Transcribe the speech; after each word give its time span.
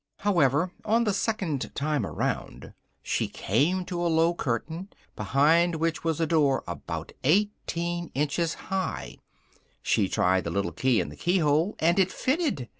However, 0.21 0.71
on 0.83 1.03
the 1.03 1.13
second 1.13 1.75
time 1.75 2.07
round, 2.07 2.73
she 3.03 3.27
came 3.27 3.85
to 3.85 4.03
a 4.03 4.07
low 4.09 4.33
curtain, 4.33 4.89
behind 5.15 5.75
which 5.75 6.03
was 6.03 6.19
a 6.19 6.25
door 6.25 6.63
about 6.67 7.11
eighteen 7.23 8.09
inches 8.15 8.55
high: 8.55 9.17
she 9.83 10.09
tried 10.09 10.45
the 10.45 10.49
little 10.49 10.71
key 10.71 10.99
in 11.01 11.09
the 11.09 11.15
keyhole, 11.15 11.75
and 11.77 11.99
it 11.99 12.11
fitted! 12.11 12.67